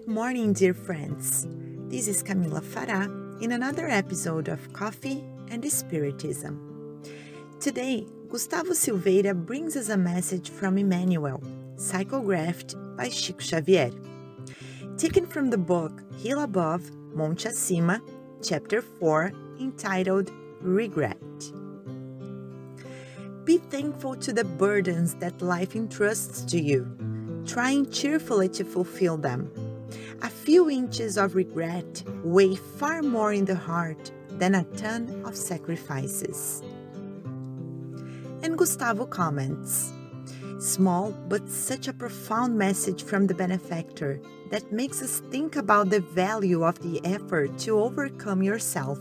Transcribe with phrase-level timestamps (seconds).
[0.00, 1.46] Good morning, dear friends.
[1.88, 7.02] This is Camila Farah in another episode of Coffee and Spiritism.
[7.60, 11.42] Today, Gustavo Silveira brings us a message from Emmanuel,
[11.76, 13.90] psychographed by Chico Xavier.
[14.96, 18.00] Taken from the book Hill Above, Monte Acima,
[18.42, 21.20] Chapter 4, entitled Regret.
[23.44, 26.88] Be thankful to the burdens that life entrusts to you,
[27.44, 29.52] trying cheerfully to fulfill them.
[30.22, 35.36] A few inches of regret weigh far more in the heart than a ton of
[35.36, 36.62] sacrifices.
[38.42, 39.92] And Gustavo comments
[40.60, 46.00] Small, but such a profound message from the benefactor that makes us think about the
[46.00, 48.98] value of the effort to overcome yourself.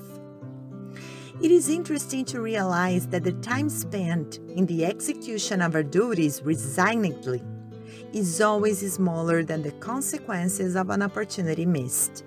[1.41, 6.41] It is interesting to realize that the time spent in the execution of our duties
[6.43, 7.41] resignedly
[8.13, 12.23] is always smaller than the consequences of an opportunity missed.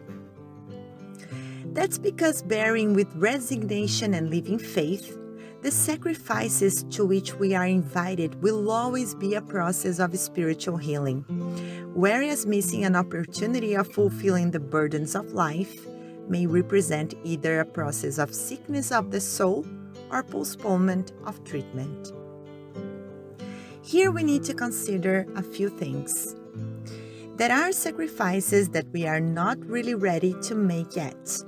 [1.72, 5.18] That's because bearing with resignation and living faith,
[5.62, 11.22] the sacrifices to which we are invited will always be a process of spiritual healing,
[11.94, 15.86] whereas missing an opportunity of fulfilling the burdens of life
[16.28, 19.64] may represent either a process of sickness of the soul
[20.10, 22.12] or postponement of treatment.
[23.84, 26.36] Here we need to consider a few things.
[27.34, 31.42] There are sacrifices that we are not really ready to make yet,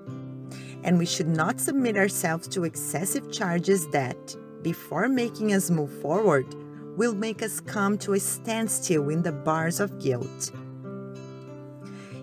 [0.82, 6.46] and we should not submit ourselves to excessive charges that, before making us move forward,
[6.96, 10.50] will make us come to a standstill in the bars of guilt.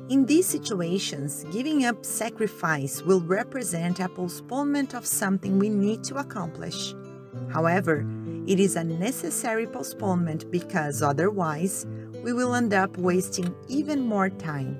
[0.09, 6.15] In these situations, giving up sacrifice will represent a postponement of something we need to
[6.15, 6.93] accomplish.
[7.49, 8.05] However,
[8.47, 11.85] it is a necessary postponement because otherwise,
[12.23, 14.79] we will end up wasting even more time.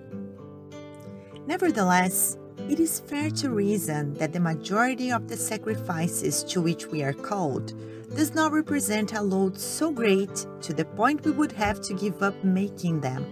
[1.46, 2.38] Nevertheless,
[2.70, 7.14] it is fair to reason that the majority of the sacrifices to which we are
[7.14, 7.74] called
[8.16, 12.22] does not represent a load so great to the point we would have to give
[12.22, 13.26] up making them.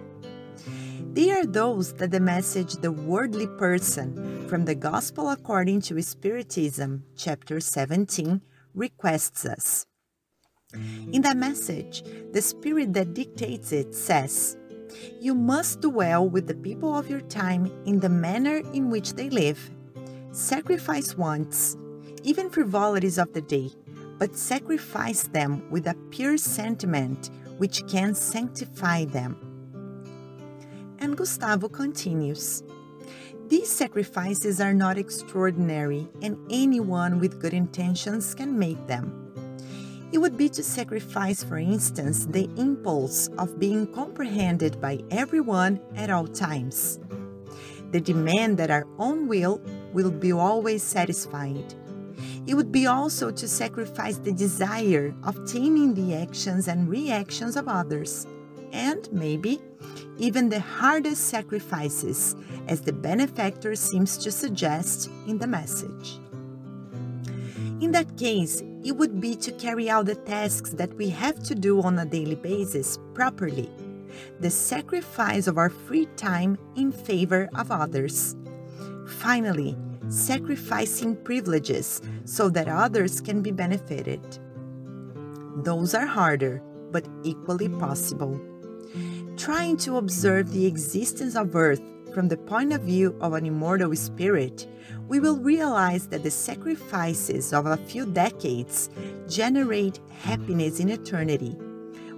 [1.14, 7.04] They are those that the message The Worldly Person from the Gospel According to Spiritism,
[7.18, 8.42] chapter 17,
[8.74, 9.86] requests us.
[10.74, 14.56] In that message, the spirit that dictates it says,
[15.20, 19.30] You must dwell with the people of your time in the manner in which they
[19.32, 19.72] live.
[20.32, 21.76] Sacrifice wants,
[22.24, 23.72] even frivolities of the day,
[24.20, 29.38] but sacrifice them with a pure sentiment which can sanctify them.
[31.00, 32.62] And Gustavo continues
[33.48, 39.29] These sacrifices are not extraordinary, and anyone with good intentions can make them.
[40.12, 46.10] It would be to sacrifice, for instance, the impulse of being comprehended by everyone at
[46.10, 47.00] all times.
[47.92, 49.62] The demand that our own will
[49.94, 51.74] will be always satisfied.
[52.48, 57.68] It would be also to sacrifice the desire of taming the actions and reactions of
[57.68, 58.26] others,
[58.72, 59.62] and maybe
[60.18, 62.36] even the hardest sacrifices,
[62.68, 66.20] as the benefactor seems to suggest in the message.
[67.82, 71.56] In that case, it would be to carry out the tasks that we have to
[71.56, 73.70] do on a daily basis properly,
[74.40, 78.36] the sacrifice of our free time in favor of others.
[79.08, 79.78] Finally,
[80.10, 84.22] sacrificing privileges so that others can be benefited.
[85.64, 88.40] Those are harder, but equally possible
[89.40, 91.82] trying to observe the existence of Earth
[92.20, 94.68] from the point of view of an immortal spirit,
[95.08, 98.90] we will realize that the sacrifices of a few decades
[99.30, 101.56] generate happiness in eternity,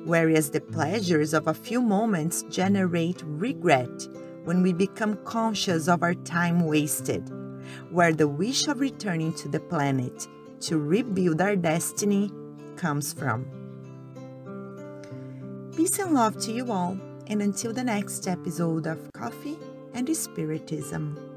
[0.04, 4.08] whereas the pleasures of a few moments generate regret
[4.44, 7.32] when we become conscious of our time wasted,
[7.92, 10.28] where the wish of returning to the planet
[10.62, 12.32] to rebuild our destiny
[12.76, 13.46] comes from.
[15.76, 16.98] Peace and love to you all
[17.28, 19.60] and until the next episode of Coffee
[19.94, 21.31] and Spiritism.